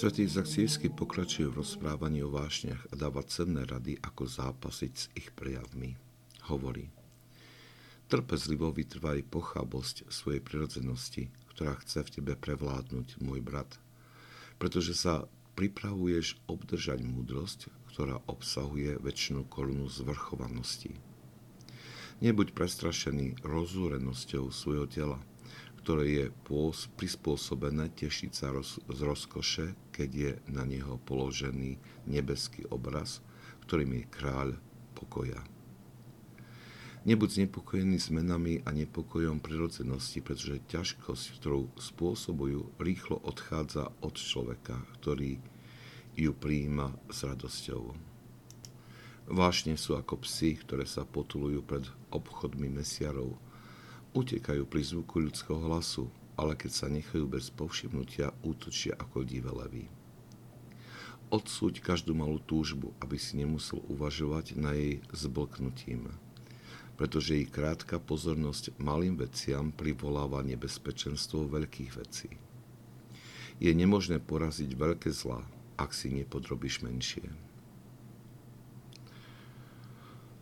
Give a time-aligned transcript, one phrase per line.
[0.00, 5.28] Svetý Zakcievsky pokračuje v rozprávaní o vášniach a dáva cenné rady, ako zápasiť s ich
[5.28, 5.92] prejavmi.
[6.48, 6.88] Hovorí,
[8.08, 13.76] trpezlivo vytrvaj pochabosť svojej prirodzenosti, ktorá chce v tebe prevládnuť, môj brat,
[14.56, 20.96] pretože sa pripravuješ obdržať múdrosť, ktorá obsahuje väčšinu korunu zvrchovanosti.
[22.24, 25.20] Nebuď prestrašený rozúrenosťou svojho tela,
[25.80, 26.26] ktoré je
[27.00, 29.66] prispôsobené tešiť sa roz, z rozkoše,
[29.96, 33.24] keď je na neho položený nebeský obraz,
[33.64, 34.48] ktorým je kráľ
[34.92, 35.40] pokoja.
[37.00, 45.40] Nebuď znepokojený zmenami a nepokojom prirodzenosti, pretože ťažkosť, ktorú spôsobujú, rýchlo odchádza od človeka, ktorý
[46.12, 47.96] ju prijíma s radosťou.
[49.32, 53.40] Vášne sú ako psi, ktoré sa potulujú pred obchodmi mesiarov,
[54.10, 59.84] Utekajú pri zvuku ľudského hlasu, ale keď sa nechajú bez povšimnutia, útočia ako divé levy.
[61.30, 66.10] Odsúď každú malú túžbu, aby si nemusel uvažovať na jej zblknutím,
[66.98, 72.34] pretože jej krátka pozornosť malým veciam privoláva nebezpečenstvo veľkých vecí.
[73.62, 75.46] Je nemožné poraziť veľké zlá,
[75.78, 77.30] ak si nepodrobíš menšie.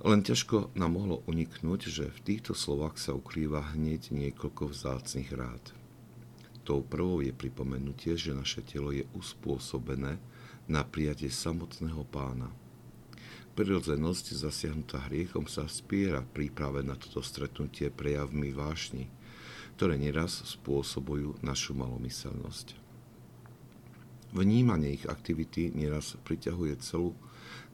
[0.00, 5.76] Len ťažko nám mohlo uniknúť, že v týchto slovách sa ukrýva hneď niekoľko vzácných rád.
[6.64, 10.16] Tou prvou je pripomenutie, že naše telo je uspôsobené
[10.72, 12.48] na prijatie samotného pána.
[13.52, 19.04] Prirodzenosť zasiahnutá hriechom sa spiera príprave na toto stretnutie prejavmi vášni,
[19.76, 22.72] ktoré neraz spôsobujú našu malomyselnosť.
[24.32, 27.12] Vnímanie ich aktivity neraz priťahuje celú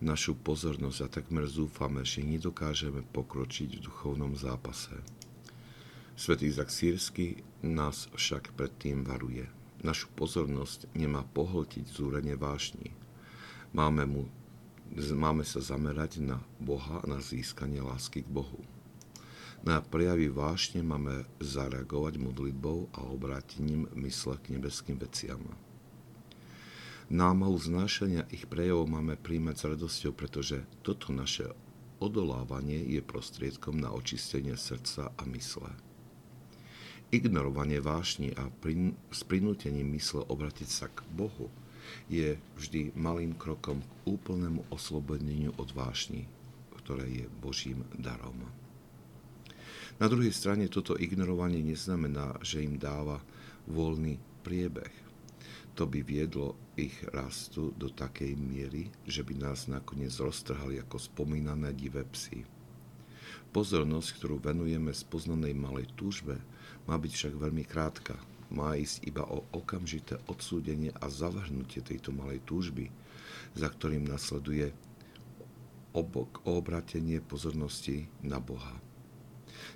[0.00, 4.92] našu pozornosť a takmer zúfame, že nedokážeme pokročiť v duchovnom zápase.
[6.16, 9.48] Svetý Izak Sírsky nás však predtým varuje.
[9.84, 12.96] Našu pozornosť nemá pohltiť zúrenie vášni.
[13.76, 14.24] Máme, mu,
[14.96, 18.64] máme sa zamerať na Boha a na získanie lásky k Bohu.
[19.60, 25.42] Na prejavy vášne máme zareagovať modlitbou a obrátením mysle k nebeským veciam.
[27.06, 31.54] Námahu znášania ich prejavov máme príjmať s radosťou, pretože toto naše
[32.02, 35.70] odolávanie je prostriedkom na očistenie srdca a mysle.
[37.14, 41.46] Ignorovanie vášni a prin- s prinútením mysle obratiť sa k Bohu
[42.10, 46.26] je vždy malým krokom k úplnému oslobodeniu od vášni,
[46.82, 48.50] ktoré je Božím darom.
[50.02, 53.22] Na druhej strane toto ignorovanie neznamená, že im dáva
[53.70, 55.05] voľný priebeh
[55.76, 61.76] to by viedlo ich rastu do takej miery, že by nás nakoniec roztrhali ako spomínané
[61.76, 62.48] divé psy.
[63.52, 66.40] Pozornosť, ktorú venujeme spoznanej malej túžbe,
[66.88, 68.16] má byť však veľmi krátka.
[68.48, 72.88] Má ísť iba o okamžité odsúdenie a zavrhnutie tejto malej túžby,
[73.52, 74.72] za ktorým nasleduje
[75.92, 78.80] obok obratenie pozornosti na Boha.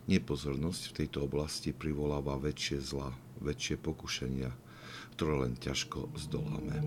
[0.08, 4.69] Nepozornosť v tejto oblasti privoláva väčšie zla, väčšie pokušenia,
[5.20, 6.80] ktoré len ťažko zdoláme.